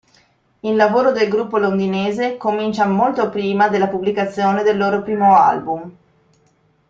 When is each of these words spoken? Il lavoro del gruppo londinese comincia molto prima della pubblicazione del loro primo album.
Il 0.61 0.75
lavoro 0.75 1.11
del 1.11 1.29
gruppo 1.29 1.59
londinese 1.59 2.35
comincia 2.37 2.87
molto 2.87 3.29
prima 3.29 3.69
della 3.69 3.85
pubblicazione 3.87 4.63
del 4.63 4.75
loro 4.75 5.03
primo 5.03 5.35
album. 5.37 5.95